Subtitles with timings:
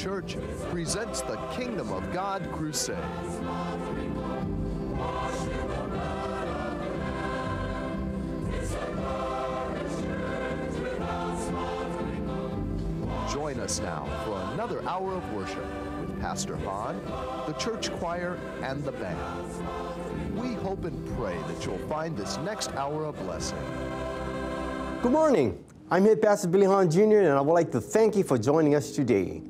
[0.00, 0.38] Church
[0.70, 2.96] presents the Kingdom of God Crusade.
[13.30, 15.58] Join us now for another hour of worship
[16.00, 16.98] with Pastor Hahn,
[17.46, 19.18] the church choir, and the band.
[20.34, 23.58] We hope and pray that you'll find this next hour a blessing.
[25.02, 25.62] Good morning.
[25.90, 28.74] I'm Head Pastor Billy Hahn Jr., and I would like to thank you for joining
[28.74, 29.42] us today.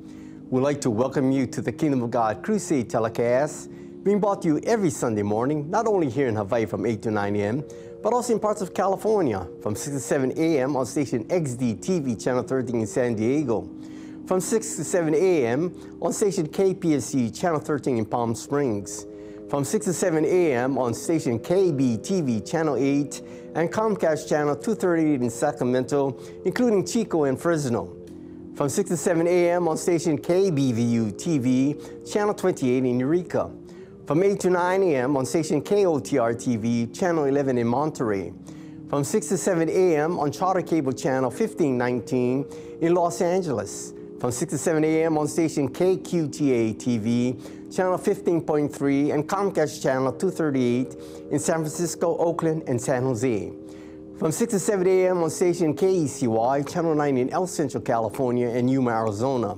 [0.50, 3.70] We'd like to welcome you to the Kingdom of God Crusade telecast,
[4.02, 7.12] being brought to you every Sunday morning, not only here in Hawaii from 8 to
[7.12, 7.64] 9 a.m.,
[8.02, 10.74] but also in parts of California from 6 to 7 a.m.
[10.74, 13.70] on station XD TV, Channel 13 in San Diego,
[14.26, 15.72] from 6 to 7 a.m.
[16.02, 19.06] on station KPSC, Channel 13 in Palm Springs,
[19.48, 20.78] from 6 to 7 a.m.
[20.78, 23.22] on station KBTV Channel 8,
[23.54, 27.99] and Comcast Channel 238 in Sacramento, including Chico and Fresno.
[28.60, 29.68] From 6 to 7 a.m.
[29.68, 33.50] on station KBVU TV, Channel 28 in Eureka.
[34.06, 35.16] From 8 to 9 a.m.
[35.16, 38.34] on station KOTR TV, Channel 11 in Monterey.
[38.90, 40.18] From 6 to 7 a.m.
[40.18, 42.44] on Charter Cable Channel 1519
[42.82, 43.94] in Los Angeles.
[44.20, 45.16] From 6 to 7 a.m.
[45.16, 50.96] on station KQTA TV, Channel 15.3 and Comcast Channel 238
[51.32, 53.52] in San Francisco, Oakland, and San Jose.
[54.20, 55.22] From 6 to 7 a.m.
[55.22, 59.56] on station KECY, Channel 9 in El Centro, California, and Yuma, Arizona.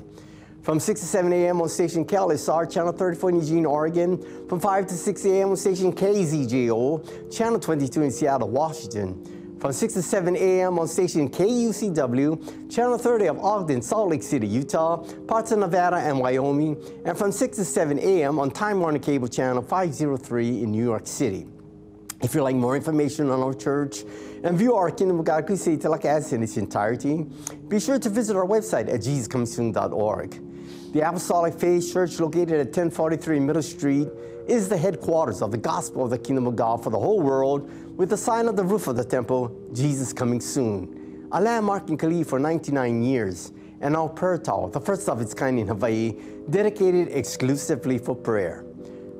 [0.62, 1.60] From 6 to 7 a.m.
[1.60, 4.46] on station KLSR, Channel 34 in Eugene, Oregon.
[4.48, 5.48] From 5 to 6 a.m.
[5.48, 9.58] on station KZJO, Channel 22 in Seattle, Washington.
[9.60, 10.78] From 6 to 7 a.m.
[10.78, 16.20] on station KUCW, Channel 30 of Ogden, Salt Lake City, Utah, parts of Nevada and
[16.20, 16.80] Wyoming.
[17.04, 18.38] And from 6 to 7 a.m.
[18.38, 21.48] on Time Warner Cable Channel 503 in New York City.
[22.22, 24.04] If you'd like more information on our church
[24.44, 27.26] and view our Kingdom of God Crusade telecast in its entirety,
[27.66, 30.92] be sure to visit our website at jesuscomingsoon.org.
[30.92, 34.08] The Apostolic Faith Church, located at 1043 Middle Street,
[34.46, 37.68] is the headquarters of the gospel of the kingdom of God for the whole world,
[37.96, 41.28] with the sign on the roof of the temple, Jesus coming soon.
[41.32, 45.34] A landmark in Kalihi for 99 years, and our prayer tower, the first of its
[45.34, 46.14] kind in Hawaii,
[46.50, 48.64] dedicated exclusively for prayer.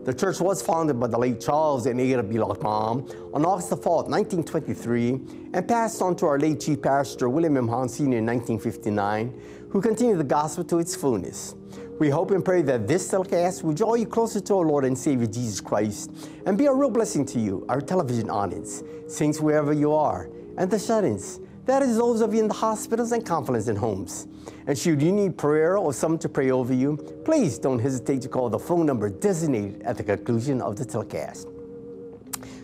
[0.05, 3.77] The church was founded by the late Charles and Ada Bilakam on August 4,
[4.09, 5.11] 1923,
[5.55, 7.69] and passed on to our late Chief Pastor William M.
[7.69, 8.19] Hahn Sr.
[8.19, 9.41] in 1959,
[9.71, 11.55] who continued the gospel to its fullness.
[12.01, 14.99] We hope and pray that this telecast will draw you closer to our Lord and
[14.99, 16.11] Savior Jesus Christ
[16.47, 20.69] and be a real blessing to you, our television audience, saints wherever you are, and
[20.69, 21.39] the shut-ins.
[21.65, 24.27] That is those of you in the hospitals and convalescent homes.
[24.67, 28.29] And should you need prayer or someone to pray over you, please don't hesitate to
[28.29, 31.47] call the phone number designated at the conclusion of the telecast.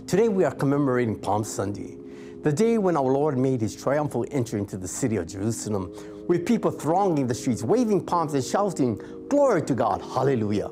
[0.09, 1.97] Today we are commemorating Palm Sunday,
[2.43, 5.93] the day when our Lord made his triumphal entry into the city of Jerusalem,
[6.27, 10.71] with people thronging the streets, waving palms and shouting, Glory to God, hallelujah.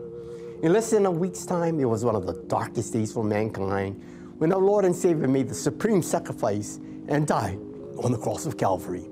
[0.62, 4.02] In less than a week's time, it was one of the darkest days for mankind
[4.38, 7.60] when our Lord and Savior made the supreme sacrifice and died
[7.98, 9.08] on the cross of Calvary.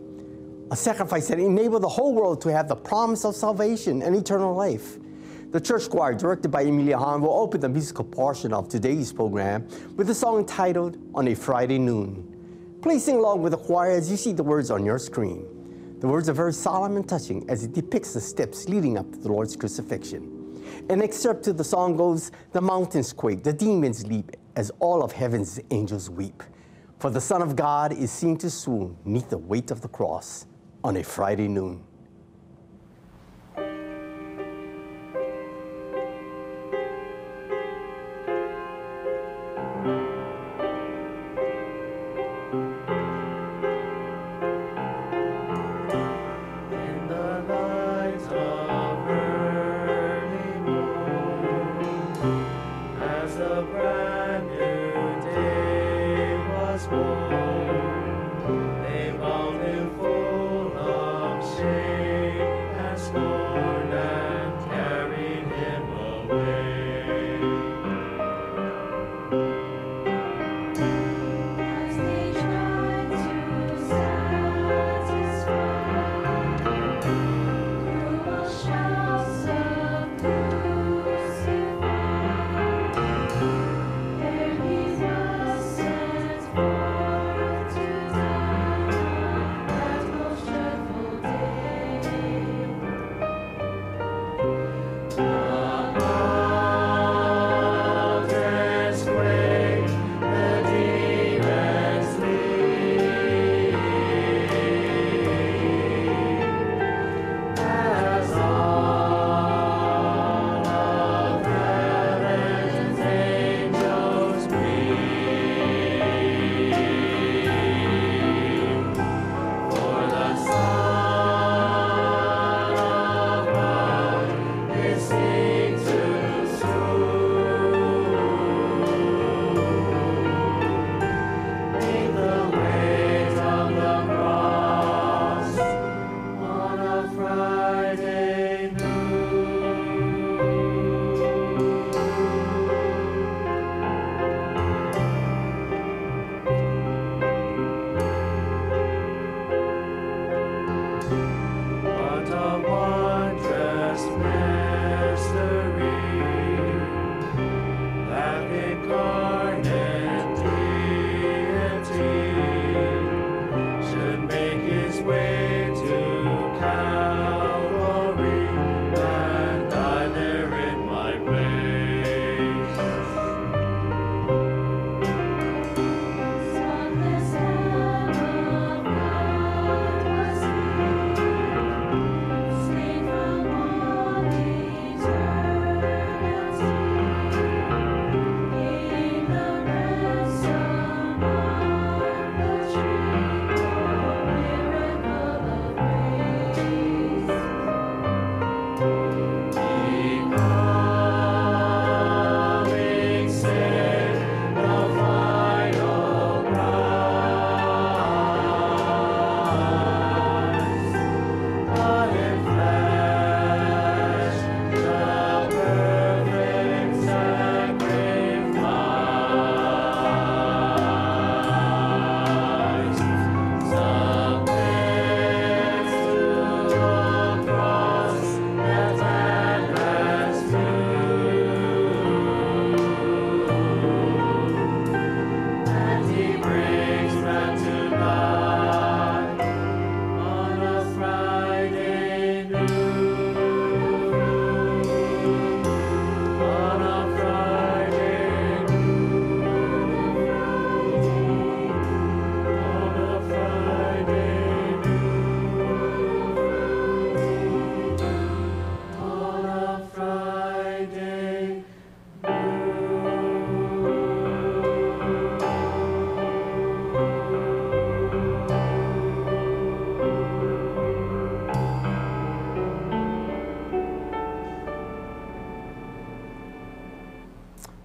[0.70, 4.54] A sacrifice that enabled the whole world to have the promise of salvation and eternal
[4.54, 4.98] life.
[5.52, 9.68] The church choir, directed by Emilia Hahn, will open the musical portion of today's program
[9.96, 12.78] with a song entitled On a Friday Noon.
[12.82, 15.46] Please sing along with the choir as you see the words on your screen.
[16.00, 19.18] The words are very solemn and touching as it depicts the steps leading up to
[19.18, 20.84] the Lord's crucifixion.
[20.90, 25.12] An excerpt to the song goes, The mountains quake, the demons leap, as all of
[25.12, 26.42] heaven's angels weep.
[27.04, 30.46] For the Son of God is seen to swoon neath the weight of the cross
[30.82, 31.84] on a Friday noon.
[95.26, 95.53] Oh.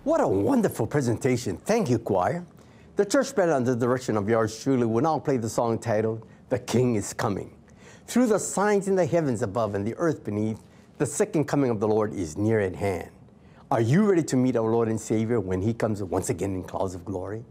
[0.10, 1.58] What a wonderful presentation.
[1.58, 2.44] Thank you, choir.
[2.96, 6.26] The church band, under the direction of yours truly, will now play the song titled,
[6.50, 7.56] The King is Coming.
[8.08, 10.64] Through the signs in the heavens above and the earth beneath,
[10.98, 13.12] the second coming of the Lord is near at hand.
[13.70, 16.64] Are you ready to meet our Lord and Savior when He comes once again in
[16.64, 17.46] clouds of glory?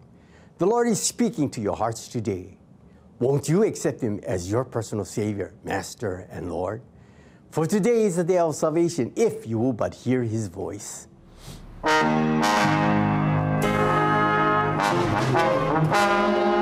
[0.59, 2.59] The Lord is speaking to your hearts today.
[3.21, 6.83] Won't you accept Him as your personal Savior, Master, and Lord?
[7.53, 11.08] For today is the day of salvation if you will but hear His voice.
[11.81, 12.13] Thank
[16.53, 16.58] you.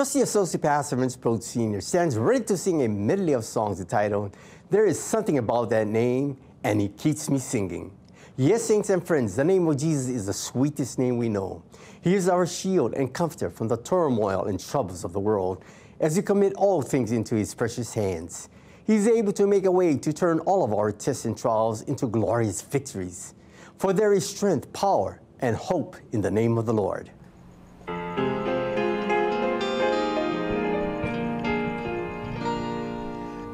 [0.00, 1.82] Trustee Associate Pastor Vince Prote Sr.
[1.82, 4.34] stands ready to sing a medley of songs entitled,
[4.70, 7.92] There is Something About That Name, and He Keeps Me Singing.
[8.38, 11.62] Yes, saints and friends, the name of Jesus is the sweetest name we know.
[12.00, 15.62] He is our shield and comforter from the turmoil and troubles of the world
[16.00, 18.48] as we commit all things into His precious hands.
[18.86, 21.82] He is able to make a way to turn all of our tests and trials
[21.82, 23.34] into glorious victories.
[23.76, 27.10] For there is strength, power, and hope in the name of the Lord.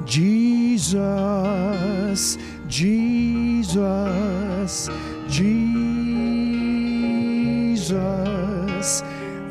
[0.06, 0.98] Jesus,
[2.68, 3.78] Jesus,
[5.28, 5.66] Jesus.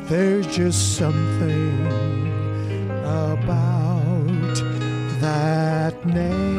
[0.08, 1.86] There's just something
[3.02, 4.56] about
[5.20, 6.56] that name.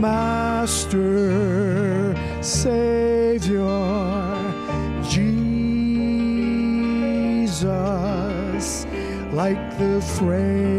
[0.00, 1.04] Master,
[2.42, 2.99] Savior,
[9.80, 10.69] the fragrance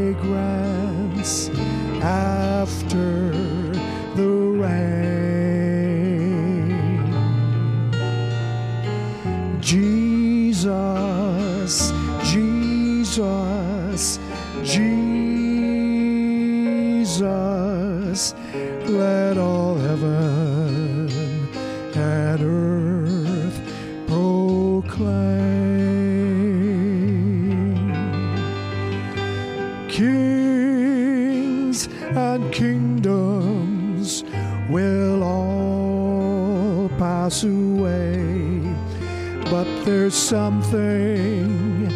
[40.11, 41.87] There's something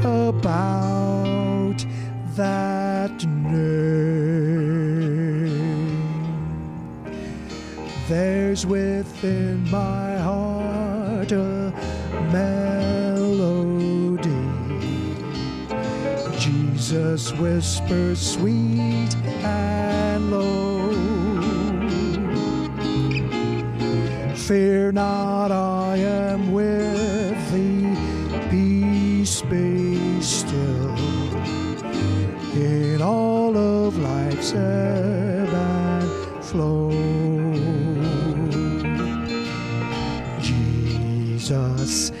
[0.00, 1.76] about
[2.34, 3.60] that name.
[8.08, 11.72] There's within my heart a
[12.32, 13.30] melody.
[16.40, 20.90] Jesus whispers sweet and low.
[24.34, 25.29] Fear not
[41.90, 42.19] us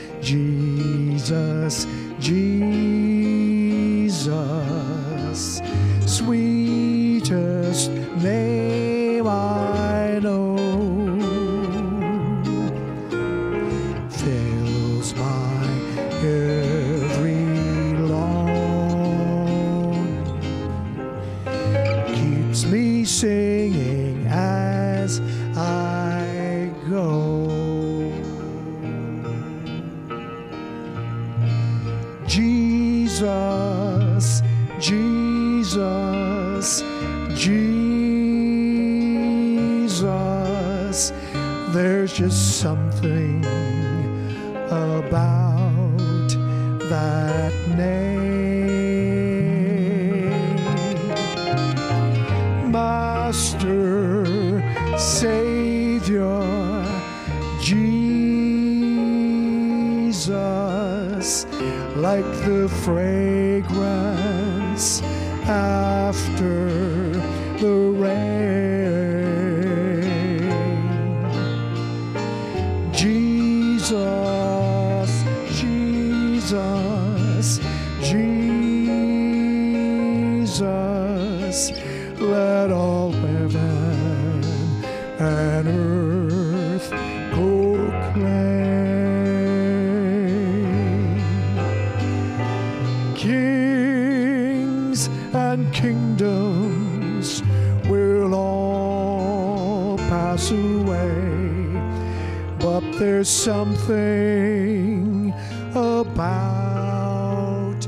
[102.80, 105.32] up there's something
[105.70, 107.86] about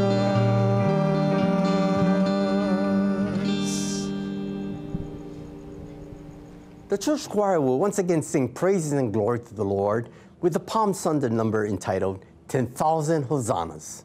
[6.89, 10.09] The church choir will once again sing praises and glory to the Lord
[10.41, 14.05] with the Palm Sunday number entitled 10,000 Hosannas.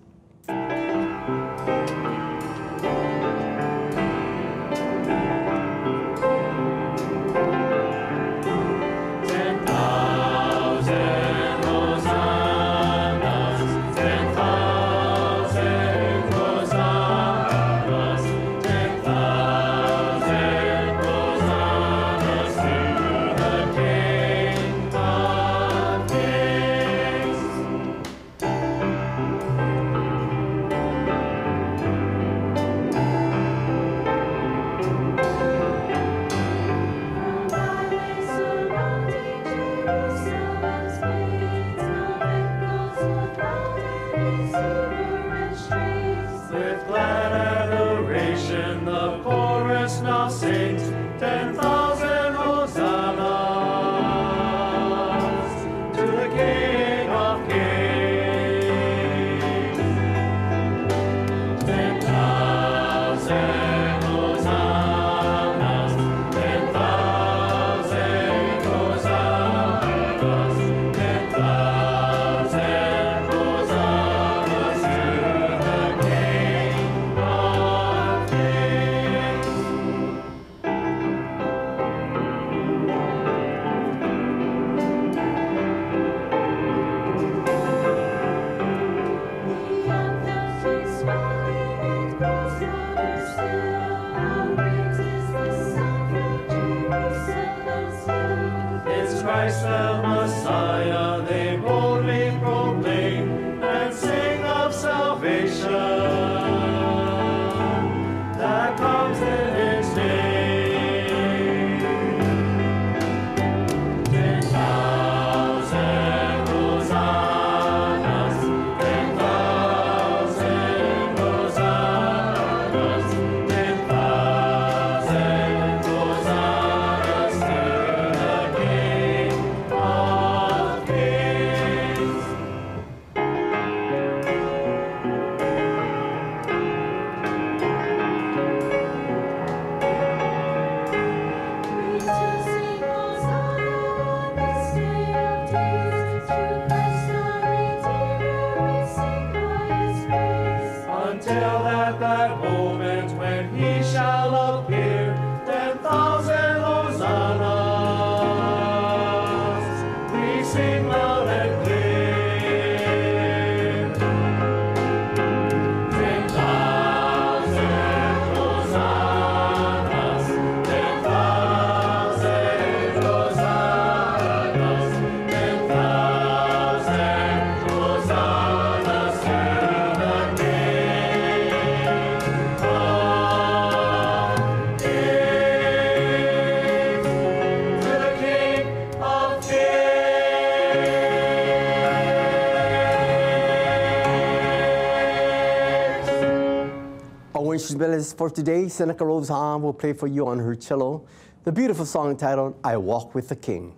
[197.57, 201.07] Our instrumentalist for today, Seneca Rose will play for you on her cello
[201.43, 203.73] the beautiful song entitled I Walk with the King.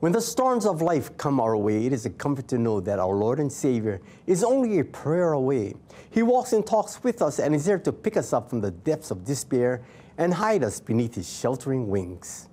[0.00, 2.98] When the storms of life come our way, it is a comfort to know that
[2.98, 5.74] our Lord and Savior is only a prayer away.
[6.10, 8.72] He walks and talks with us and is there to pick us up from the
[8.72, 9.82] depths of despair
[10.18, 12.48] and hide us beneath his sheltering wings.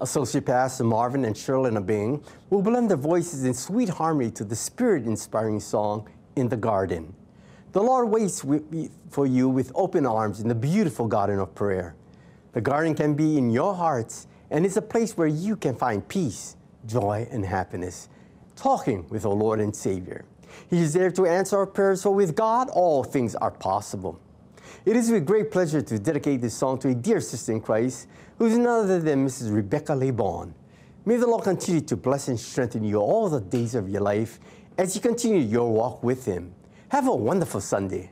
[0.00, 4.54] Associate Pastor Marvin and Shirley Abing will blend their voices in sweet harmony to the
[4.54, 7.14] spirit inspiring song, In the Garden.
[7.72, 8.44] The Lord waits
[9.10, 11.96] for you with open arms in the beautiful garden of prayer.
[12.52, 16.06] The garden can be in your hearts, and it's a place where you can find
[16.06, 16.56] peace,
[16.86, 18.08] joy, and happiness,
[18.54, 20.24] talking with our Lord and Savior.
[20.70, 24.20] He is there to answer our prayers, for with God, all things are possible.
[24.88, 28.08] It is with great pleasure to dedicate this song to a dear sister in Christ,
[28.38, 29.54] who is none other than Mrs.
[29.54, 30.54] Rebecca Lebon.
[31.04, 34.40] May the Lord continue to bless and strengthen you all the days of your life
[34.78, 36.54] as you continue your walk with Him.
[36.88, 38.10] Have a wonderful Sunday.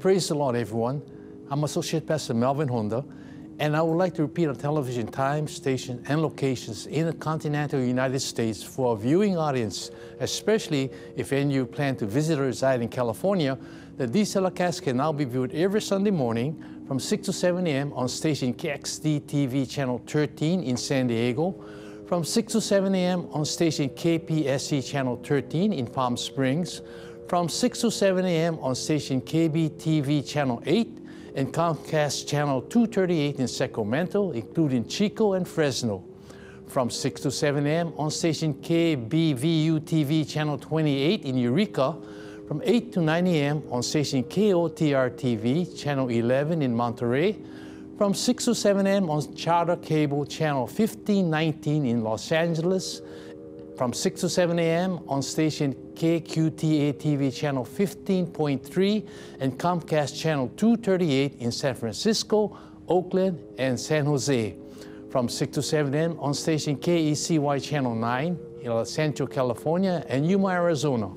[0.00, 1.02] Praise the Lord, everyone.
[1.50, 3.04] I'm Associate Pastor Melvin Honda,
[3.58, 7.80] and I would like to repeat our television time, station, and locations in the continental
[7.80, 12.42] United States for our viewing audience, especially if any of you plan to visit or
[12.42, 13.58] reside in California,
[13.96, 17.92] that these telecasts can now be viewed every Sunday morning from 6 to 7 a.m.
[17.94, 21.56] on station KXD TV channel 13 in San Diego,
[22.06, 23.26] from 6 to 7 a.m.
[23.32, 26.82] on station KPSC channel 13 in Palm Springs,
[27.28, 28.58] from 6 to 7 a.m.
[28.60, 30.98] on station KBTV channel 8
[31.34, 36.02] and Comcast channel 238 in Sacramento, including Chico and Fresno.
[36.68, 37.92] From 6 to 7 a.m.
[37.98, 41.96] on station KBVU TV channel 28 in Eureka,
[42.46, 43.62] from 8 to 9 a.m.
[43.70, 47.36] on station KOTR TV, channel 11 in Monterey,
[47.98, 49.10] from 6 to 7 a.m.
[49.10, 53.02] on Charter Cable, channel 1519 in Los Angeles,
[53.78, 54.98] from 6 to 7 a.m.
[55.06, 63.78] on station KQTA TV channel 15.3 and Comcast channel 238 in San Francisco, Oakland, and
[63.78, 64.56] San Jose.
[65.10, 66.18] From 6 to 7 a.m.
[66.18, 71.12] on station KECY channel 9 in El Centro, California, and Yuma, Arizona.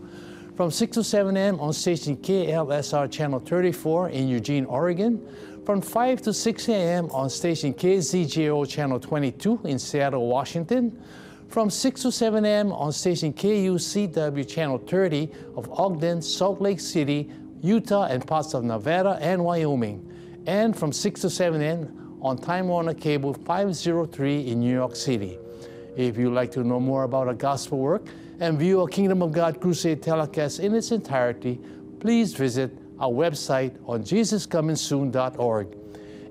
[0.55, 1.59] From 6 to 7 a.m.
[1.59, 5.27] on station KLSR channel 34 in Eugene, Oregon.
[5.65, 7.09] From 5 to 6 a.m.
[7.09, 11.01] on station KZJO channel 22 in Seattle, Washington
[11.51, 12.71] from 6 to 7 a.m.
[12.71, 17.29] on station KUCW Channel 30 of Ogden, Salt Lake City,
[17.61, 20.07] Utah, and parts of Nevada and Wyoming.
[20.47, 22.17] And from 6 to 7 a.m.
[22.21, 25.37] on Time Warner Cable 503 in New York City.
[25.97, 28.05] If you'd like to know more about our gospel work
[28.39, 31.59] and view a Kingdom of God Crusade telecast in its entirety,
[31.99, 35.67] please visit our website on jesuscomingsoon.org.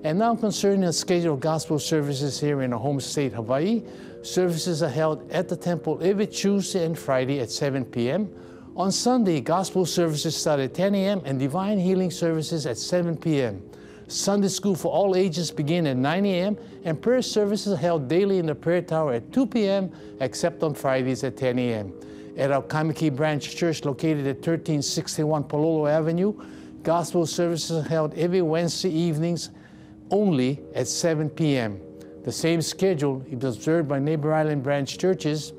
[0.03, 3.83] And now concerning the schedule of gospel services here in our home state, Hawaii,
[4.23, 8.29] services are held at the temple every Tuesday and Friday at 7 p.m.
[8.75, 11.21] On Sunday, gospel services start at 10 a.m.
[11.25, 13.61] and divine healing services at 7 p.m.
[14.07, 16.57] Sunday school for all ages begin at 9 a.m.
[16.83, 19.91] and prayer services are held daily in the prayer tower at 2 p.m.
[20.19, 21.93] except on Fridays at 10 a.m.
[22.37, 26.33] At our Kaimuki Branch Church located at 1361 Palolo Avenue,
[26.83, 29.49] gospel services are held every Wednesday evenings
[30.09, 31.79] only at 7 p.m.
[32.23, 35.53] The same schedule is observed by Neighbor Island branch churches,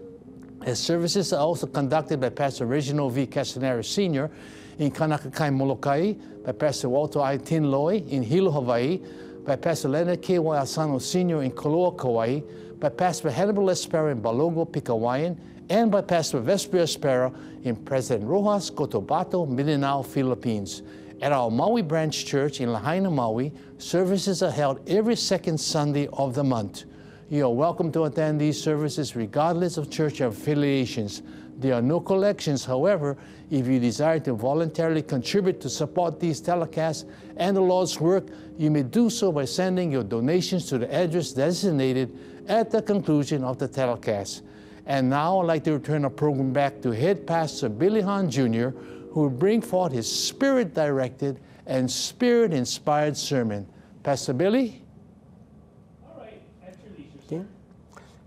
[0.65, 3.27] as services are also conducted by Pastor Reginald V.
[3.27, 4.31] Castanera Sr.
[4.79, 6.13] in Kaunakakai, Molokai,
[6.45, 7.39] by Pastor Walter I.
[7.39, 9.01] Tinloy in Hilo, Hawaii,
[9.45, 10.39] by Pastor Leonard K.
[10.39, 10.57] Y.
[10.57, 11.43] Asano Sr.
[11.43, 12.41] in Koloa, Kauai,
[12.79, 15.37] by Pastor Hannibal Espera in Balogo, Pikawayan,
[15.69, 20.83] and by Pastor Vesper Espera in President Roxas, Cotabato, Mindanao, Philippines.
[21.23, 26.35] At our Maui Branch Church in Lahaina, Maui, services are held every second Sunday of
[26.35, 26.83] the month.
[27.31, 31.23] You are welcome to attend these services regardless of church affiliations.
[31.59, 33.17] There are no collections, however,
[33.53, 37.05] if you desire to voluntarily contribute to support these telecasts
[37.37, 38.27] and the Lord's work,
[38.59, 43.45] you may do so by sending your donations to the address designated at the conclusion
[43.45, 44.43] of the telecast.
[44.87, 48.71] And now I'd like to return our program back to Head Pastor Billy Hahn Jr.,
[49.13, 53.69] who will bring forth his spirit directed and spirit inspired sermon.
[54.03, 54.83] Pastor Billy?
[56.05, 56.43] All right.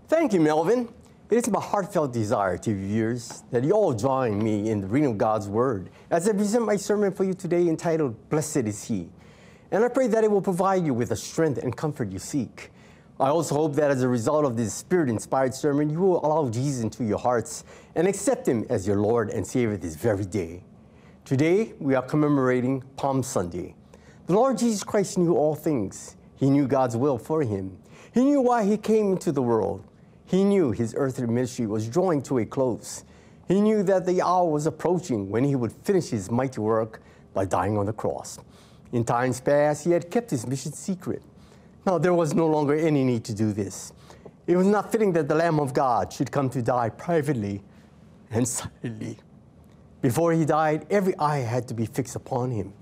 [0.08, 0.88] Thank you, Melvin.
[1.28, 5.10] It is my heartfelt desire to viewers that you all join me in the reading
[5.10, 9.08] of God's Word as I present my sermon for you today entitled, Blessed is He.
[9.72, 12.70] And I pray that it will provide you with the strength and comfort you seek.
[13.18, 16.48] I also hope that as a result of this spirit inspired sermon, you will allow
[16.48, 17.64] Jesus into your hearts
[17.96, 20.62] and accept Him as your Lord and Savior this very day.
[21.26, 23.74] Today, we are commemorating Palm Sunday.
[24.28, 26.14] The Lord Jesus Christ knew all things.
[26.36, 27.76] He knew God's will for him.
[28.14, 29.84] He knew why he came into the world.
[30.24, 33.02] He knew his earthly ministry was drawing to a close.
[33.48, 37.02] He knew that the hour was approaching when he would finish his mighty work
[37.34, 38.38] by dying on the cross.
[38.92, 41.24] In times past, he had kept his mission secret.
[41.84, 43.92] Now, there was no longer any need to do this.
[44.46, 47.64] It was not fitting that the Lamb of God should come to die privately
[48.30, 49.18] and silently.
[50.06, 52.72] Before he died, every eye had to be fixed upon him.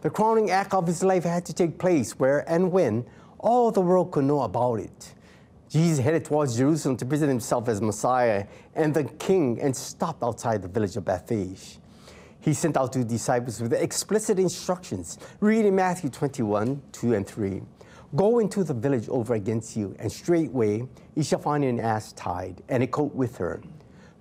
[0.00, 3.04] The crowning act of his life had to take place where and when
[3.38, 5.12] all the world could know about it.
[5.68, 10.62] Jesus headed towards Jerusalem to present himself as Messiah and the King and stopped outside
[10.62, 11.80] the village of Bethphage.
[12.40, 15.18] He sent out two disciples with explicit instructions.
[15.40, 17.60] Read in Matthew 21, 2 and 3.
[18.16, 22.62] Go into the village over against you, and straightway ye shall find an ass tied,
[22.70, 23.60] and a coat with her.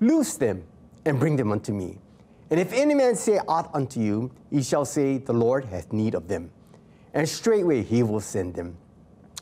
[0.02, 0.66] Loose them,
[1.06, 2.00] and bring them unto me.
[2.54, 6.14] And if any man say aught unto you, ye shall say, The Lord hath need
[6.14, 6.52] of them.
[7.12, 8.78] And straightway he will send them.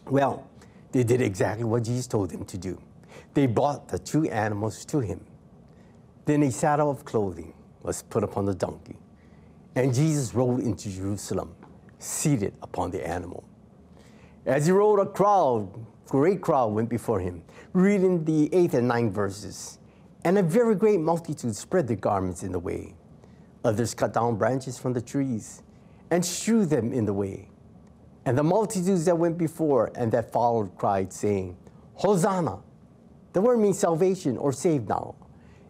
[0.09, 0.47] Well,
[0.93, 2.81] they did exactly what Jesus told them to do.
[3.33, 5.25] They brought the two animals to him.
[6.23, 8.95] Then a saddle of clothing was put upon the donkey,
[9.75, 11.53] and Jesus rode into Jerusalem,
[11.99, 13.43] seated upon the animal.
[14.45, 15.69] As he rode, a crowd,
[16.07, 17.43] great crowd, went before him,
[17.73, 19.79] reading the eighth and ninth verses.
[20.23, 22.95] And a very great multitude spread their garments in the way.
[23.63, 25.61] Others cut down branches from the trees
[26.09, 27.49] and strewed them in the way.
[28.25, 31.57] And the multitudes that went before and that followed cried, saying,
[31.95, 32.59] Hosanna!
[33.33, 35.15] The word means salvation or save now,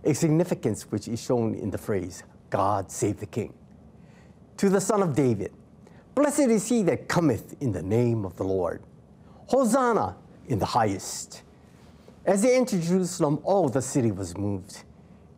[0.04, 3.54] a significance which is shown in the phrase, God save the King.
[4.58, 5.54] To the Son of David,
[6.16, 8.82] blessed is he that cometh in the name of the Lord.
[9.48, 10.16] Hosanna
[10.48, 11.44] in the highest.
[12.26, 14.84] As they entered Jerusalem, all the city was moved.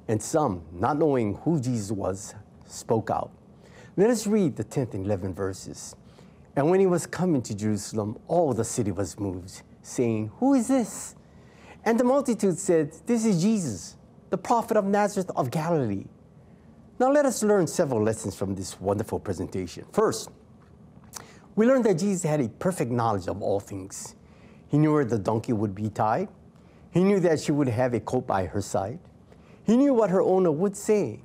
[0.08, 2.36] And some, not knowing who Jesus was,
[2.74, 3.32] spoke out.
[3.96, 5.96] Let us read the 10th and 11th verses.
[6.56, 10.68] And when he was coming to Jerusalem, all the city was moved, saying, Who is
[10.68, 11.16] this?
[11.86, 13.98] And the multitude said, This is Jesus,
[14.30, 16.06] the prophet of Nazareth of Galilee.
[17.00, 19.86] Now let us learn several lessons from this wonderful presentation.
[19.92, 20.30] First,
[21.56, 24.16] we learned that Jesus had a perfect knowledge of all things.
[24.68, 26.30] He knew where the donkey would be tied.
[26.92, 29.00] He knew that she would have a coat by her side.
[29.64, 31.22] He knew what her owner would say.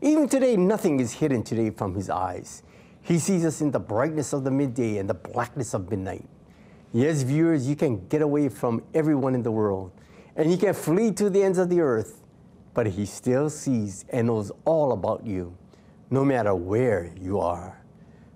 [0.00, 2.62] Even today, nothing is hidden today from his eyes.
[3.02, 6.28] He sees us in the brightness of the midday and the blackness of midnight.
[6.92, 9.92] Yes, viewers, you can get away from everyone in the world
[10.36, 12.22] and you can flee to the ends of the earth,
[12.74, 15.56] but he still sees and knows all about you,
[16.10, 17.82] no matter where you are.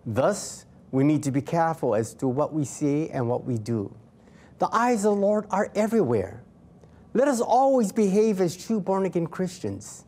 [0.06, 3.94] Thus, we need to be careful as to what we say and what we do.
[4.58, 6.42] The eyes of the Lord are everywhere.
[7.12, 10.04] Let us always behave as true born again Christians.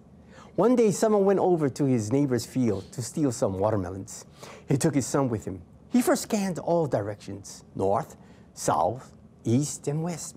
[0.56, 4.26] One day, someone went over to his neighbor's field to steal some watermelons.
[4.68, 5.62] He took his son with him.
[5.90, 8.16] He first scanned all directions north,
[8.52, 9.12] south,
[9.44, 10.36] east, and west.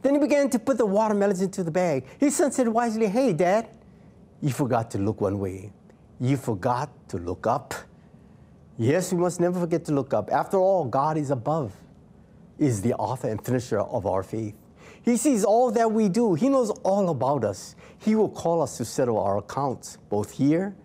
[0.00, 2.04] Then he began to put the watermelons into the bag.
[2.18, 3.68] His son said wisely, Hey, Dad,
[4.40, 5.72] you forgot to look one way.
[6.20, 7.74] You forgot to look up.
[8.76, 10.30] Yes, we must never forget to look up.
[10.30, 11.74] After all, God is above,
[12.58, 14.54] is the author and finisher of our faith.
[15.08, 17.74] He sees all that we do, He knows all about us.
[17.96, 20.76] He will call us to settle our accounts, both here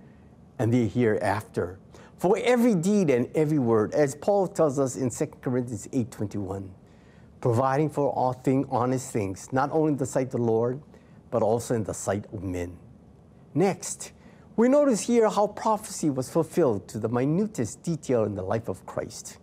[0.58, 1.78] and the hereafter.
[2.20, 6.72] For every deed and every word, as Paul tells us in 2 Corinthians 8:21,
[7.42, 10.80] providing for all thing honest things, not only in the sight of the Lord,
[11.30, 12.78] but also in the sight of men.
[13.54, 14.14] Next,
[14.56, 18.86] we notice here how prophecy was fulfilled to the minutest detail in the life of
[18.86, 19.40] Christ.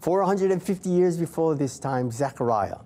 [0.00, 2.80] 450 years before this time, Zechariah,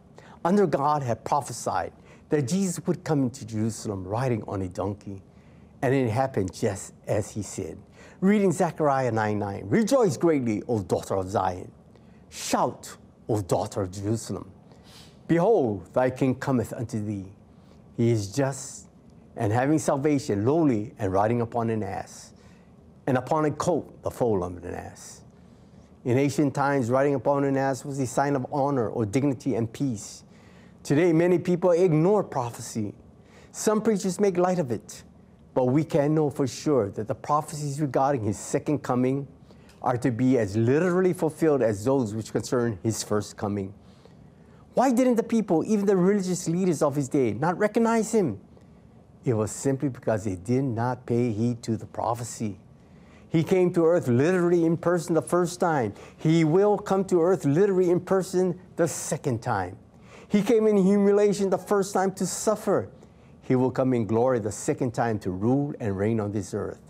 [0.45, 1.93] under God, had prophesied
[2.29, 5.23] that Jesus would come into Jerusalem riding on a donkey.
[5.83, 7.79] And it happened just as he said.
[8.21, 11.71] Reading Zechariah 9 9, Rejoice greatly, O daughter of Zion.
[12.31, 12.97] Shout,
[13.29, 14.51] O daughter of Jerusalem.
[15.29, 17.27] Behold, thy king cometh unto thee.
[17.97, 18.89] He is just
[19.37, 22.33] and having salvation, lowly and riding upon an ass,
[23.07, 25.23] and upon a coat, the foal of an ass.
[26.05, 29.73] In ancient times, riding upon an ass was a sign of honor or dignity and
[29.73, 30.24] peace.
[30.85, 32.93] Today, many people ignore prophecy.
[33.53, 35.03] Some preachers make light of it,
[35.55, 39.27] but we can know for sure that the prophecies regarding his second coming
[39.81, 43.73] are to be as literally fulfilled as those which concern his first coming.
[44.75, 48.39] Why didn't the people, even the religious leaders of his day, not recognize him?
[49.25, 52.59] It was simply because they did not pay heed to the prophecy.
[53.31, 55.95] He came to earth literally in person the first time.
[56.19, 59.79] He will come to earth literally in person the second time.
[60.35, 62.89] He came in humiliation the first time to suffer.
[63.43, 66.81] He will come in glory the second time to rule and reign on this earth.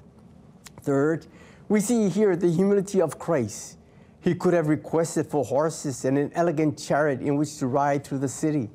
[0.80, 1.26] Third,
[1.68, 3.76] we see here the humility of Christ.
[4.22, 8.20] He could have requested for horses and an elegant chariot in which to ride through
[8.20, 8.70] the city.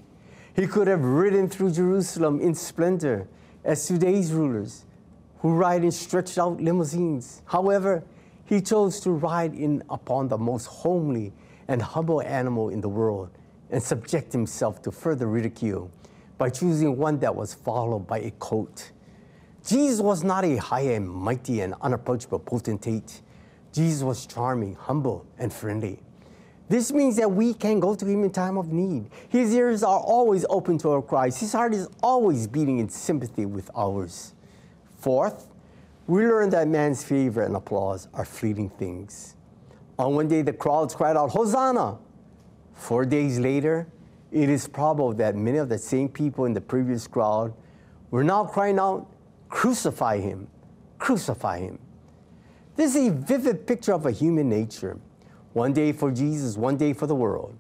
[0.55, 3.27] He could have ridden through Jerusalem in splendor
[3.63, 4.85] as today's rulers
[5.39, 7.41] who ride in stretched out limousines.
[7.45, 8.03] However,
[8.45, 11.33] he chose to ride in upon the most homely
[11.67, 13.31] and humble animal in the world
[13.71, 15.91] and subject himself to further ridicule
[16.37, 18.91] by choosing one that was followed by a coat.
[19.65, 23.21] Jesus was not a high and mighty and unapproachable potentate.
[23.73, 25.99] Jesus was charming, humble, and friendly.
[26.69, 29.09] This means that we can go to him in time of need.
[29.27, 31.39] His ears are always open to our cries.
[31.39, 34.33] His heart is always beating in sympathy with ours.
[34.99, 35.47] Fourth,
[36.07, 39.35] we learn that man's favor and applause are fleeting things.
[39.97, 41.97] On one day, the crowds cried out, Hosanna!
[42.79, 43.87] Four days later,
[44.31, 47.53] it is probable that many of the same people in the previous crowd
[48.09, 49.05] were now crying out,
[49.49, 50.47] Crucify him!
[50.97, 51.77] Crucify him!
[52.77, 54.97] This is a vivid picture of a human nature.
[55.51, 57.53] One day for Jesus, one day for the world.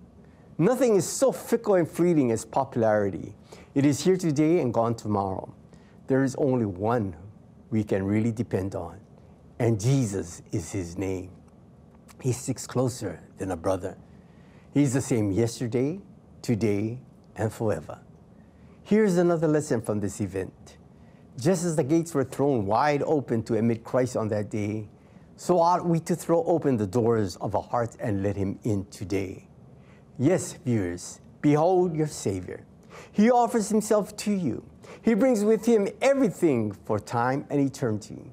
[0.57, 3.35] Nothing is so fickle and fleeting as popularity.
[3.75, 5.53] It is here today and gone tomorrow.
[6.07, 7.15] There is only one
[7.71, 8.99] we can really depend on,
[9.59, 11.31] and Jesus is his name.
[12.21, 13.97] He sticks closer than a brother.
[14.73, 15.99] He's the same yesterday,
[16.41, 16.99] today,
[17.35, 17.99] and forever.
[18.83, 20.77] Here's another lesson from this event.
[21.39, 24.87] Just as the gates were thrown wide open to admit Christ on that day,
[25.37, 28.85] so ought we to throw open the doors of our hearts and let him in
[28.91, 29.47] today.
[30.17, 32.65] Yes, viewers, behold your Savior.
[33.11, 34.63] He offers himself to you.
[35.01, 38.31] He brings with him everything for time and eternity.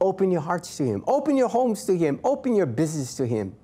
[0.00, 1.04] Open your hearts to him.
[1.06, 2.18] Open your homes to him.
[2.24, 3.54] Open your business to him.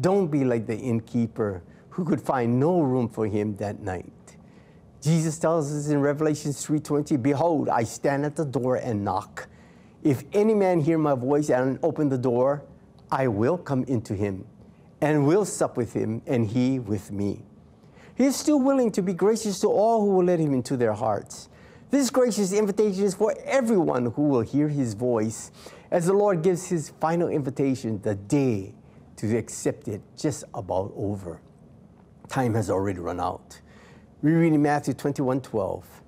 [0.00, 4.12] Don't be like the innkeeper who could find no room for him that night.
[5.02, 9.48] Jesus tells us in Revelation 3:20, "Behold, I stand at the door and knock.
[10.02, 12.62] If any man hear my voice and open the door,
[13.10, 14.44] I will come into him
[15.00, 17.44] and will sup with him and he with me.
[18.14, 20.92] He is still willing to be gracious to all who will let him into their
[20.92, 21.48] hearts.
[21.90, 25.50] This gracious invitation is for everyone who will hear his voice
[25.90, 28.74] as the Lord gives his final invitation, the day
[29.20, 31.40] to accept it just about over.
[32.28, 33.60] Time has already run out.
[34.22, 36.02] We read in Matthew 21 12.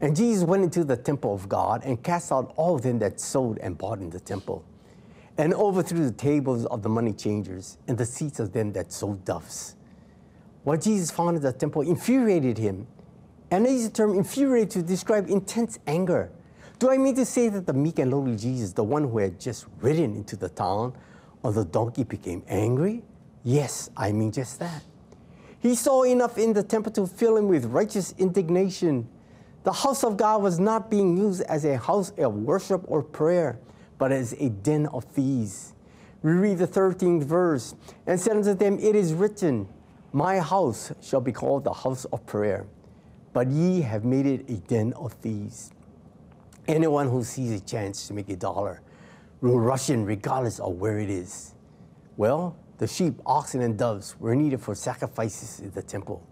[0.00, 3.20] And Jesus went into the temple of God and cast out all of them that
[3.20, 4.64] sold and bought in the temple,
[5.38, 9.24] and overthrew the tables of the money changers and the seats of them that sold
[9.24, 9.76] doves.
[10.64, 12.88] What Jesus found in the temple infuriated him.
[13.50, 16.32] And I use the term infuriated to describe intense anger.
[16.80, 19.38] Do I mean to say that the meek and lowly Jesus, the one who had
[19.38, 20.94] just ridden into the town
[21.46, 23.02] on the donkey, became angry?
[23.44, 24.82] Yes, I mean just that.
[25.60, 29.08] He saw enough in the temple to fill him with righteous indignation.
[29.62, 33.58] The house of God was not being used as a house of worship or prayer,
[33.98, 35.72] but as a den of thieves.
[36.22, 37.74] We read the 13th verse
[38.06, 39.68] and said unto them, It is written,
[40.12, 42.66] My house shall be called the house of prayer,
[43.32, 45.70] but ye have made it a den of thieves.
[46.66, 48.82] Anyone who sees a chance to make a dollar
[49.40, 51.54] will rush in regardless of where it is.
[52.16, 56.26] Well, the sheep, oxen, and doves were needed for sacrifices in the temple.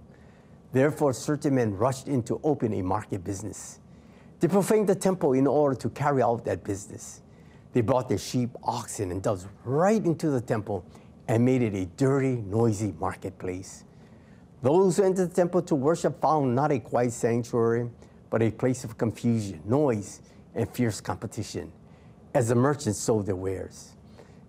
[0.73, 3.81] Therefore, certain men rushed in to open a market business.
[4.41, 7.21] They profaned the temple in order to carry out that business.
[7.73, 10.85] They brought their sheep, oxen, and doves right into the temple
[11.29, 13.85] and made it a dirty, noisy marketplace.
[14.63, 17.89] Those who entered the temple to worship found not a quiet sanctuary,
[18.31, 20.21] but a place of confusion, noise,
[20.55, 21.73] and fierce competition
[22.35, 23.95] as the merchants sold their wares.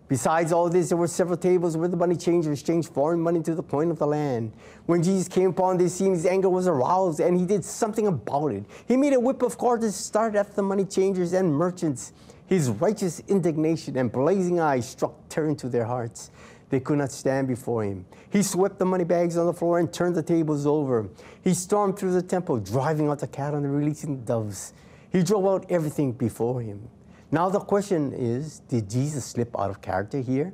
[0.08, 3.56] Besides all this, there were several tables where the money changers exchanged foreign money to
[3.56, 4.54] the coin of the land.
[4.86, 8.50] When Jesus came upon this scene, his anger was aroused, and he did something about
[8.50, 8.66] it.
[8.88, 12.14] He made a whip of cords and started after the money changers and merchants.
[12.46, 16.30] His righteous indignation and blazing eyes struck terror into their hearts.
[16.70, 18.06] They could not stand before him.
[18.30, 21.10] He swept the money bags on the floor and turned the tables over.
[21.44, 24.74] He stormed through the temple, driving out the cattle and releasing the doves.
[25.12, 26.90] He drove out everything before him.
[27.36, 30.54] Now the question is, did Jesus slip out of character here?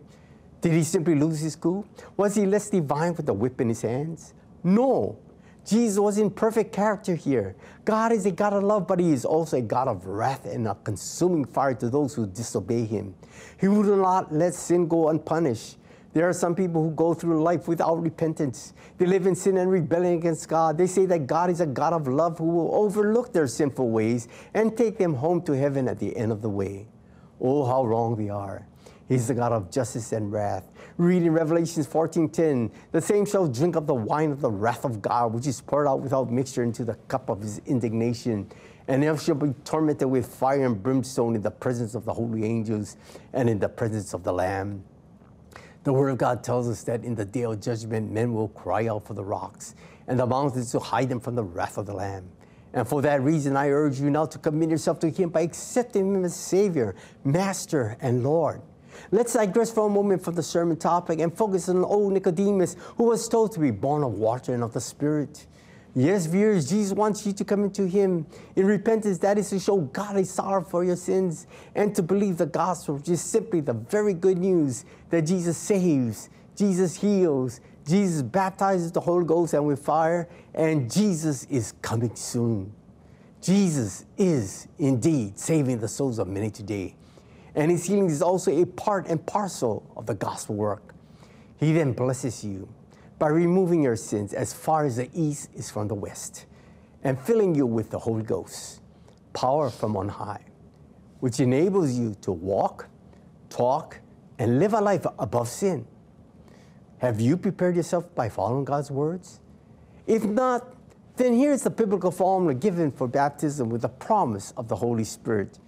[0.61, 1.86] Did he simply lose his cool?
[2.17, 4.34] Was he less divine with the whip in his hands?
[4.63, 5.19] No.
[5.63, 7.55] Jesus was in perfect character here.
[7.86, 10.67] God is a God of love, but he is also a God of wrath and
[10.67, 13.13] a consuming fire to those who disobey him.
[13.59, 15.77] He will not let sin go unpunished.
[16.13, 18.73] There are some people who go through life without repentance.
[19.02, 20.78] They live in sin and rebellion against God.
[20.78, 24.28] They say that God is a God of love who will overlook their sinful ways
[24.54, 26.86] and take them home to heaven at the end of the way.
[27.41, 28.68] Oh, how wrong they are.
[29.10, 30.70] He's the God of justice and wrath.
[30.97, 35.02] Read in Revelations 14:10, the same shall drink of the wine of the wrath of
[35.02, 38.52] God, which is poured out without mixture into the cup of his indignation.
[38.88, 42.45] And they shall be tormented with fire and brimstone in the presence of the holy
[42.45, 42.97] angels
[43.34, 44.84] and in the presence of the Lamb.
[45.84, 48.88] The Word of God tells us that in the day of judgment, men will cry
[48.88, 49.73] out for the rocks
[50.07, 52.29] and the mountains to hide them from the wrath of the Lamb.
[52.73, 56.13] And for that reason, I urge you now to commit yourself to Him by accepting
[56.13, 58.61] Him as Savior, Master, and Lord.
[59.09, 63.05] Let's digress for a moment from the sermon topic and focus on old Nicodemus, who
[63.05, 65.47] was told to be born of water and of the Spirit.
[65.93, 68.25] Yes, viewers, Jesus wants you to come into Him
[68.55, 69.17] in repentance.
[69.17, 72.95] That is to show God a sorrow for your sins and to believe the gospel,
[72.95, 79.01] which is simply the very good news that Jesus saves, Jesus heals, Jesus baptizes the
[79.01, 82.71] Holy Ghost and with fire, and Jesus is coming soon.
[83.41, 86.95] Jesus is indeed saving the souls of many today.
[87.53, 90.93] And his healing is also a part and parcel of the gospel work.
[91.57, 92.69] He then blesses you
[93.22, 96.47] by removing your sins as far as the east is from the west
[97.03, 98.82] and filling you with the Holy Ghost,
[99.32, 100.43] power from on high,
[101.19, 102.88] which enables you to walk,
[103.47, 103.99] talk,
[104.39, 105.86] and live a life above sin.
[106.97, 109.39] Have you prepared yourself by following God's words?
[110.07, 110.74] If not,
[111.17, 115.59] then here's the biblical formula given for baptism with the promise of the Holy Spirit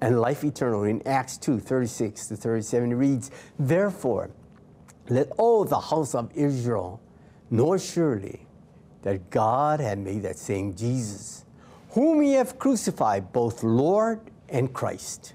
[0.00, 4.30] and life eternal in Acts 2 36 to 37 It reads, Therefore,
[5.10, 7.00] let all the house of Israel
[7.50, 8.46] know surely
[9.02, 11.44] that God had made that same Jesus,
[11.90, 15.34] whom ye have crucified, both Lord and Christ.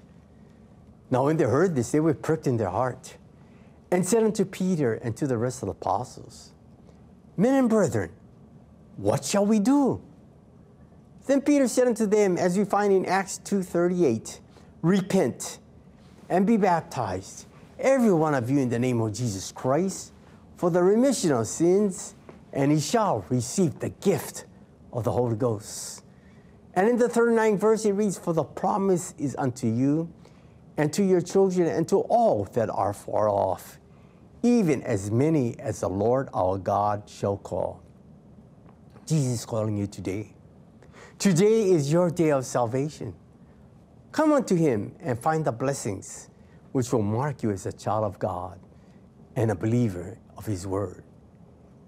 [1.10, 3.16] Now, when they heard this, they were pricked in their heart
[3.90, 6.52] and said unto Peter and to the rest of the apostles,
[7.36, 8.10] Men and brethren,
[8.96, 10.00] what shall we do?
[11.26, 14.40] Then Peter said unto them, as we find in Acts 2:38,
[14.80, 15.58] Repent
[16.28, 17.46] and be baptized,
[17.78, 20.12] every one of you in the name of Jesus Christ,
[20.56, 22.14] for the remission of sins,
[22.52, 24.46] and he shall receive the gift
[24.92, 26.02] of the Holy Ghost.
[26.74, 30.12] And in the 39th verse, it reads, For the promise is unto you,
[30.76, 33.78] and to your children, and to all that are far off,
[34.42, 37.82] even as many as the Lord our God shall call.
[39.06, 40.34] Jesus is calling you today.
[41.18, 43.14] Today is your day of salvation.
[44.12, 46.28] Come unto him and find the blessings
[46.76, 48.60] which will mark you as a child of God
[49.34, 51.02] and a believer of his word.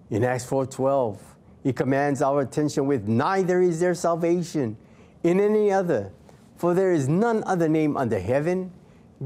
[0.08, 1.18] In Acts 4:12,
[1.62, 4.78] he commands our attention with neither is there salvation
[5.22, 6.10] in any other,
[6.56, 8.72] for there is none other name under heaven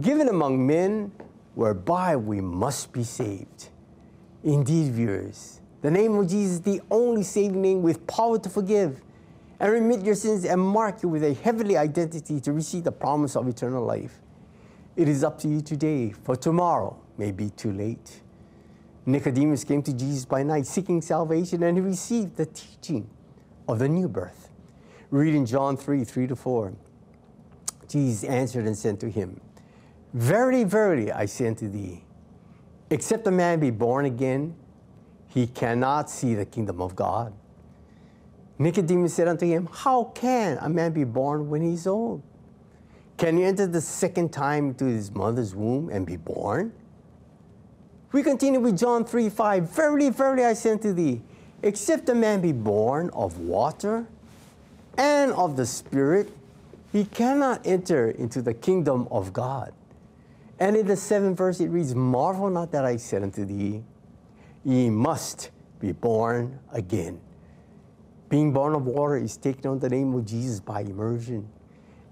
[0.00, 1.12] given among men
[1.54, 3.68] whereby we must be saved.
[4.42, 9.00] Indeed, viewers, the name of Jesus is the only saving name with power to forgive
[9.60, 13.36] and remit your sins and mark you with a heavenly identity to receive the promise
[13.36, 14.18] of eternal life.
[14.94, 18.20] It is up to you today, for tomorrow may be too late.
[19.06, 23.08] Nicodemus came to Jesus by night seeking salvation, and he received the teaching
[23.66, 24.50] of the new birth.
[25.10, 26.74] Read in John 3 3 to 4.
[27.88, 29.40] Jesus answered and said to him,
[30.12, 32.04] Verily, verily, I say unto thee,
[32.90, 34.54] except a man be born again,
[35.28, 37.32] he cannot see the kingdom of God.
[38.58, 42.22] Nicodemus said unto him, How can a man be born when he is old?
[43.22, 46.72] Can he enter the second time into his mother's womb and be born?
[48.10, 49.70] We continue with John 3 5.
[49.70, 51.22] Verily, verily, I say unto thee,
[51.62, 54.08] except a man be born of water
[54.98, 56.32] and of the Spirit,
[56.90, 59.72] he cannot enter into the kingdom of God.
[60.58, 63.84] And in the seventh verse it reads, Marvel not that I said unto thee,
[64.64, 67.20] ye must be born again.
[68.28, 71.48] Being born of water is taking on the name of Jesus by immersion.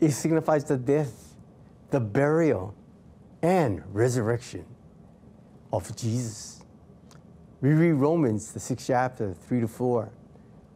[0.01, 1.35] It signifies the death,
[1.91, 2.75] the burial,
[3.43, 4.65] and resurrection
[5.73, 6.63] of Jesus.
[7.61, 10.11] We read Romans, the sixth chapter, 3 to 4.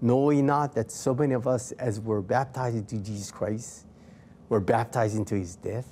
[0.03, 3.87] Know ye not that so many of us, as were baptized into Jesus Christ,
[4.51, 5.89] were baptized into his death?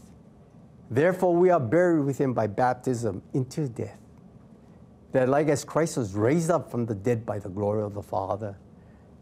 [0.91, 3.99] Therefore, we are buried with him by baptism into death.
[5.13, 8.03] That, like as Christ was raised up from the dead by the glory of the
[8.03, 8.59] Father,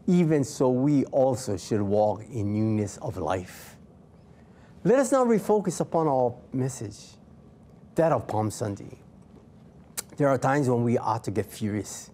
[0.07, 3.77] even so we also should walk in newness of life.
[4.83, 6.97] Let us now refocus upon our message,
[7.93, 8.97] that of Palm Sunday.
[10.17, 12.09] There are times when we ought to get furious.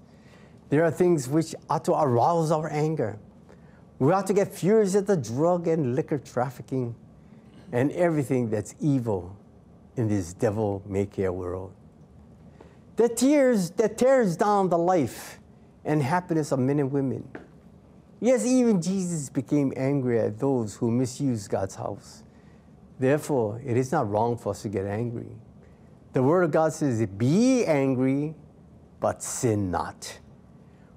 [0.68, 3.20] There are things which ought to arouse our anger.
[3.99, 6.93] We ought to get furious at the drug and liquor trafficking
[7.72, 9.38] and everything that's evil
[9.95, 11.72] in this devil may care world.
[12.97, 15.39] That tears that tears down the life
[15.86, 17.30] and happiness of men and women.
[18.20, 22.24] Yes, even Jesus became angry at those who misuse God's house.
[23.00, 25.30] Therefore, it is not wrong for us to get angry.
[26.14, 28.34] The Word of God says, Be angry,
[29.00, 30.20] but sin not.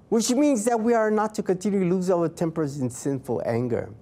[0.09, 3.93] Which means that we are not to continue to lose our tempers in sinful anger.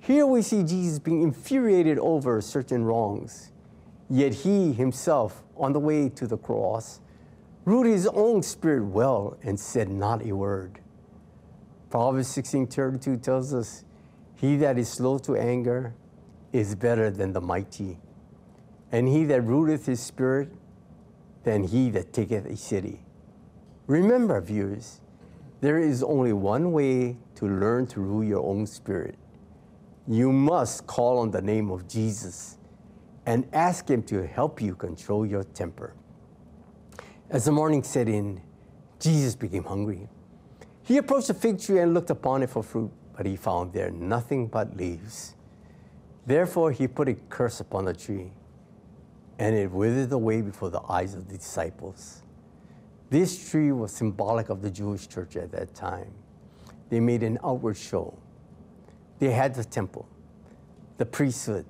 [0.00, 3.52] Here we see Jesus being infuriated over certain wrongs,
[4.08, 7.00] yet he himself, on the way to the cross,
[7.66, 10.80] ruled his own spirit well and said not a word.
[11.90, 13.84] Proverbs 16:32 tells us,
[14.34, 15.92] "He that is slow to anger
[16.52, 17.98] is better than the mighty,
[18.90, 20.50] and he that ruleth his spirit
[21.44, 23.04] than he that taketh a city."
[23.86, 25.00] Remember, viewers,
[25.60, 29.16] there is only one way to learn to rule your own spirit.
[30.06, 32.58] You must call on the name of Jesus
[33.26, 35.94] and ask him to help you control your temper.
[37.28, 38.40] As the morning set in,
[38.98, 40.08] Jesus became hungry.
[40.82, 43.90] He approached a fig tree and looked upon it for fruit, but he found there
[43.90, 45.34] nothing but leaves.
[46.28, 48.30] Therefore, he put a curse upon the tree,
[49.38, 52.22] and it withered away before the eyes of the disciples.
[53.08, 56.12] This tree was symbolic of the Jewish church at that time.
[56.90, 58.12] They made an outward show.
[59.18, 60.06] They had the temple,
[60.98, 61.64] the priesthood,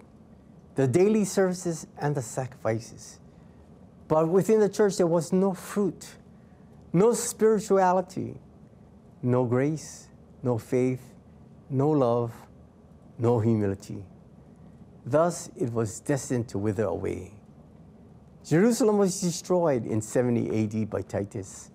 [0.75, 3.21] the daily services, and the sacrifices.
[4.09, 6.05] But within the church, there was no fruit,
[6.93, 8.41] no spirituality,
[9.23, 10.09] no grace,
[10.43, 11.15] no faith,
[11.71, 12.33] no love,
[13.19, 14.05] no humility.
[15.11, 17.33] Thus, it was destined to wither away.
[18.45, 21.71] Jerusalem was destroyed in 70 AD by Titus.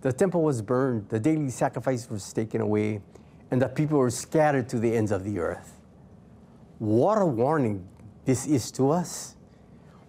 [0.00, 3.02] The temple was burned, the daily sacrifice was taken away,
[3.50, 5.78] and the people were scattered to the ends of the earth.
[6.78, 7.86] What a warning
[8.24, 9.36] this is to us.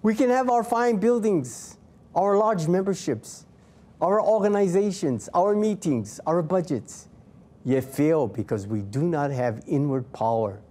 [0.02, 1.78] We can have our fine buildings,
[2.16, 3.46] our large memberships,
[4.00, 7.10] our organizations, our meetings, our budgets,
[7.66, 10.62] yet fail because we do not have inward power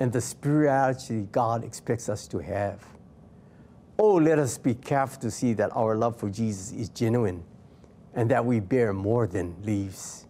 [0.00, 2.82] and the spirituality God expects us to have.
[3.98, 7.44] Oh, let us be careful to see that our love for Jesus is genuine
[8.14, 10.26] and that we bear more than leaves.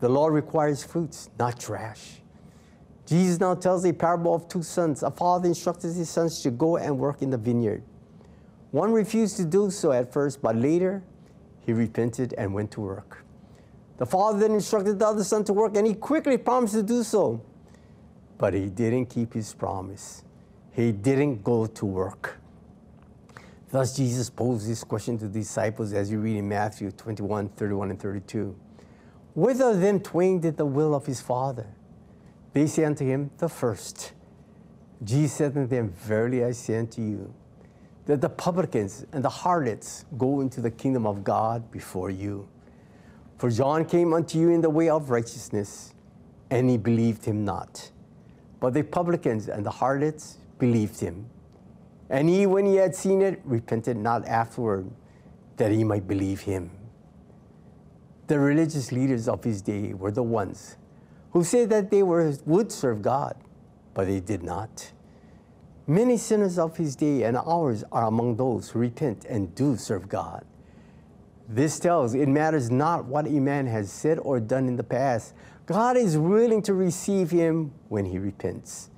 [0.00, 2.20] The Lord requires fruits, not trash.
[3.06, 5.02] Jesus now tells a parable of two sons.
[5.02, 7.82] A father instructed his sons to go and work in the vineyard.
[8.72, 11.02] One refused to do so at first, but later
[11.60, 13.24] he repented and went to work.
[13.98, 17.02] The father then instructed the other son to work, and he quickly promised to do
[17.02, 17.40] so.
[18.42, 20.24] But he didn't keep his promise.
[20.72, 22.40] He didn't go to work.
[23.70, 27.90] Thus, Jesus posed this question to the disciples as you read in Matthew 21 31
[27.90, 28.56] and 32.
[29.36, 31.68] Which of them twain did the will of his father?
[32.52, 34.12] They said unto him, The first.
[35.04, 37.32] Jesus said unto them, Verily I say unto you,
[38.06, 42.48] that the publicans and the harlots go into the kingdom of God before you.
[43.38, 45.94] For John came unto you in the way of righteousness,
[46.50, 47.92] and he believed him not.
[48.62, 51.26] But the publicans and the harlots believed him.
[52.08, 54.88] And he, when he had seen it, repented not afterward,
[55.56, 56.70] that he might believe him.
[58.28, 60.76] The religious leaders of his day were the ones
[61.32, 63.34] who said that they were, would serve God,
[63.94, 64.92] but they did not.
[65.88, 70.08] Many sinners of his day and ours are among those who repent and do serve
[70.08, 70.44] God.
[71.48, 75.34] This tells it matters not what a man has said or done in the past.
[75.66, 78.90] God is willing to receive him when he repents.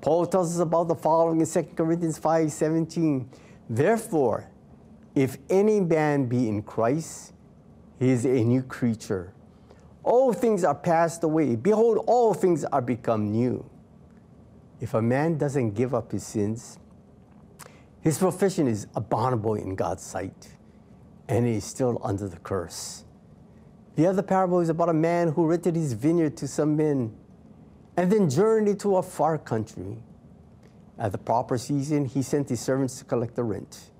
[0.00, 3.30] Paul tells us about the following in 2 Corinthians 5 17.
[3.68, 4.50] Therefore,
[5.14, 7.32] if any man be in Christ,
[7.98, 9.34] he is a new creature.
[10.02, 11.56] All things are passed away.
[11.56, 13.68] Behold, all things are become new.
[14.80, 16.78] If a man doesn't give up his sins,
[18.00, 20.56] his profession is abominable in God's sight,
[21.28, 23.04] and he is still under the curse.
[24.00, 27.14] The other parable is about a man who rented his vineyard to some men
[27.98, 29.98] and then journeyed to a far country.
[30.98, 33.90] At the proper season, he sent his servants to collect the rent.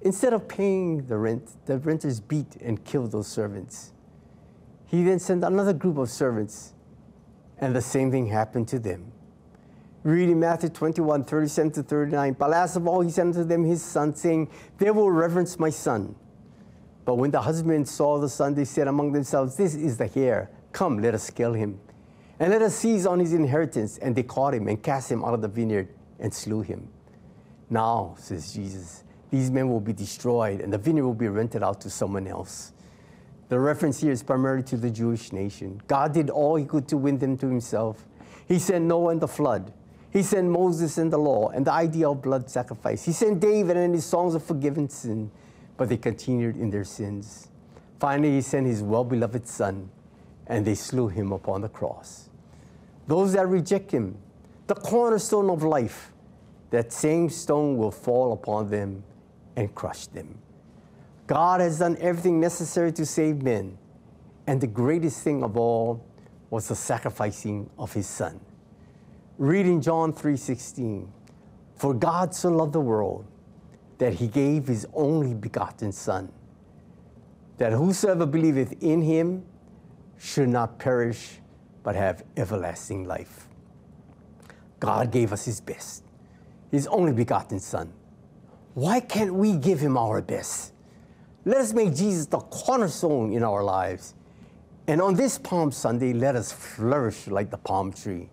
[0.00, 3.92] Instead of paying the rent, the renters beat and killed those servants.
[4.86, 6.72] He then sent another group of servants,
[7.58, 9.12] and the same thing happened to them.
[10.02, 12.36] Reading Matthew 21, 37 to 39.
[12.38, 14.48] But last of all, he sent to them his son, saying,
[14.78, 16.14] They will reverence my son.
[17.10, 20.48] But when the husband saw the son, they said among themselves, This is the heir.
[20.70, 21.80] Come, let us kill him.
[22.38, 23.98] And let us seize on his inheritance.
[23.98, 25.88] And they caught him and cast him out of the vineyard
[26.20, 26.86] and slew him.
[27.68, 31.80] Now, says Jesus, these men will be destroyed and the vineyard will be rented out
[31.80, 32.74] to someone else.
[33.48, 35.82] The reference here is primarily to the Jewish nation.
[35.88, 38.06] God did all he could to win them to himself.
[38.46, 39.72] He sent Noah and the flood.
[40.12, 43.04] He sent Moses and the law and the idea of blood sacrifice.
[43.04, 45.32] He sent David and his songs of forgiveness sin,
[45.80, 47.48] but they continued in their sins.
[47.98, 49.88] Finally, he sent his well beloved son,
[50.46, 52.28] and they slew him upon the cross.
[53.06, 54.18] Those that reject him,
[54.66, 56.12] the cornerstone of life,
[56.68, 59.02] that same stone will fall upon them
[59.56, 60.36] and crush them.
[61.26, 63.78] God has done everything necessary to save men,
[64.46, 66.04] and the greatest thing of all
[66.50, 68.38] was the sacrificing of his son.
[69.38, 71.08] Reading John 3:16,
[71.74, 73.24] for God so loved the world
[74.00, 76.32] that he gave his only begotten son,
[77.58, 79.44] that whosoever believeth in him
[80.18, 81.38] should not perish
[81.82, 83.46] but have everlasting life.
[84.80, 86.02] God gave us his best,
[86.70, 87.92] his only begotten son.
[88.72, 90.72] Why can't we give him our best?
[91.44, 94.14] Let us make Jesus the cornerstone in our lives.
[94.86, 98.30] And on this Palm Sunday, let us flourish like the palm tree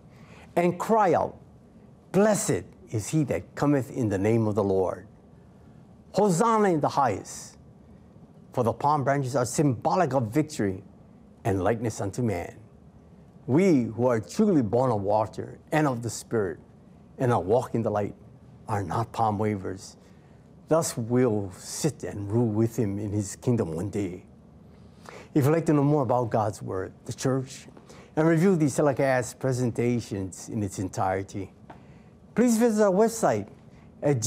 [0.56, 1.36] and cry out,
[2.12, 5.07] Blessed is he that cometh in the name of the Lord.
[6.18, 7.58] Hosanna in the highest.
[8.52, 10.82] For the palm branches are symbolic of victory
[11.44, 12.56] and likeness unto man.
[13.46, 16.58] We who are truly born of water and of the Spirit
[17.18, 18.16] and are walking the light
[18.66, 19.96] are not palm wavers.
[20.66, 24.24] Thus we'll sit and rule with him in his kingdom one day.
[25.34, 27.68] If you'd like to know more about God's Word, the church,
[28.16, 31.52] and review these telecast presentations in its entirety,
[32.34, 33.46] please visit our website
[34.02, 34.20] at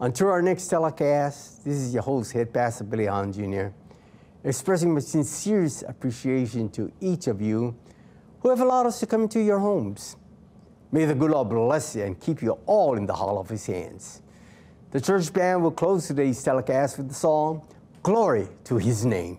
[0.00, 3.68] Until our next telecast, this is your host, Head Pastor Billy Hahn Jr.,
[4.44, 7.74] expressing my sincerest appreciation to each of you
[8.40, 10.16] who have allowed us to come into your homes.
[10.92, 13.66] May the good Lord bless you and keep you all in the hall of his
[13.66, 14.22] hands.
[14.90, 17.66] The church band will close today's telecast with the song,
[18.02, 19.38] Glory to His Name.